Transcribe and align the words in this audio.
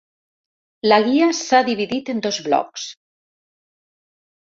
La 0.89 0.97
guia 1.09 1.27
s’ha 1.41 1.61
dividit 1.69 2.11
en 2.17 2.25
dos 2.29 2.43
blocs. 2.51 2.91